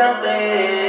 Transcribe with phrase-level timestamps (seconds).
[0.00, 0.79] something.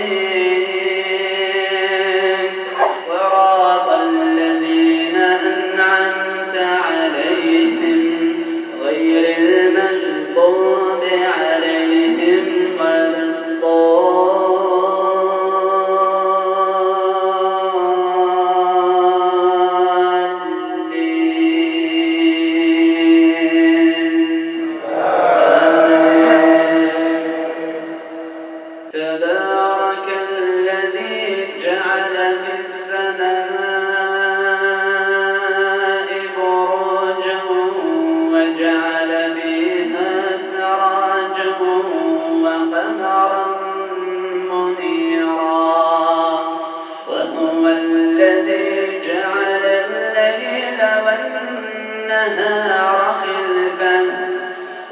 [52.28, 53.98] النهار خلفا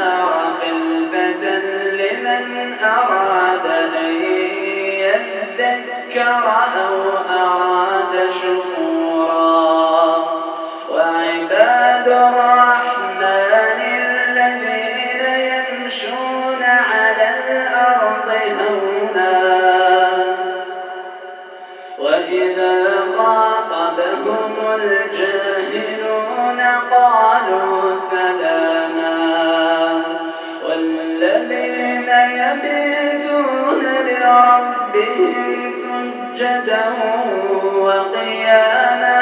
[0.61, 1.43] خلفة
[1.91, 3.65] لمن أراد
[4.05, 4.13] أن
[5.05, 6.43] يذكر
[6.77, 6.95] أو
[7.29, 8.70] أراد شكرا.
[23.17, 30.03] خاطبهم الجاهلون قالوا سلاما
[30.69, 32.09] والذين
[34.07, 36.85] لربهم سجدا
[37.75, 39.20] وقياما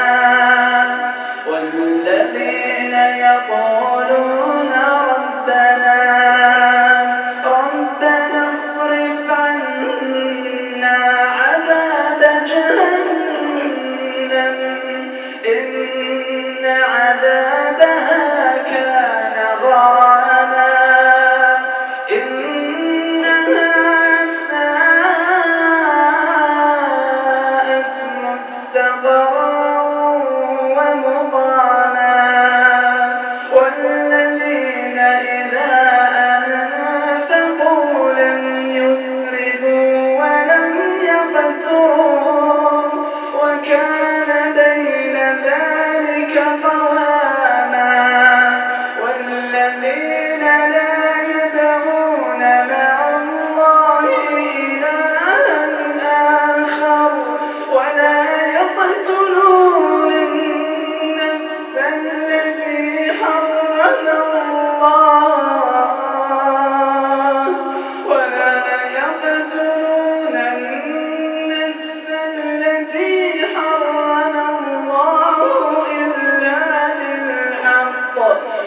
[78.19, 78.59] Okay.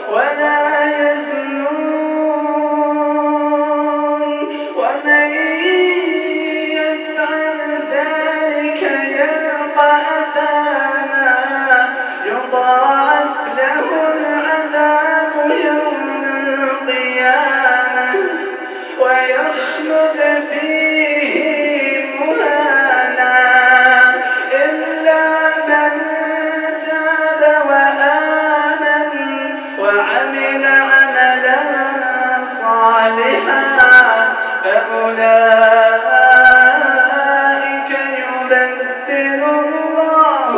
[36.52, 40.52] أولئك يبدل الله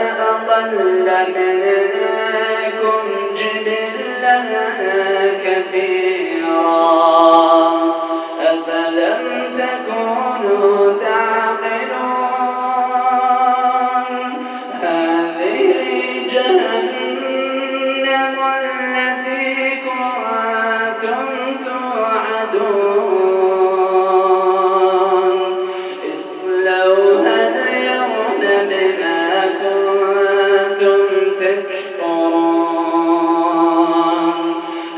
[0.00, 3.04] أضل منكم
[31.40, 32.80] تكفران.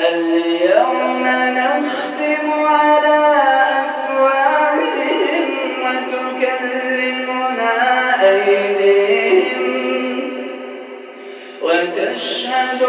[0.09, 3.19] اليوم نختم على
[3.81, 5.47] أفواههم
[5.85, 7.75] وتكلمنا
[8.31, 9.63] أيديهم
[11.63, 12.83] وتشهد